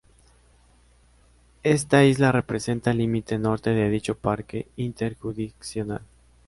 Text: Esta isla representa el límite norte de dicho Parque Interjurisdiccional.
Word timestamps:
Esta 1.61 2.03
isla 2.05 2.31
representa 2.31 2.89
el 2.89 2.97
límite 2.97 3.37
norte 3.37 3.69
de 3.69 3.87
dicho 3.91 4.17
Parque 4.17 4.67
Interjurisdiccional. 4.75 6.01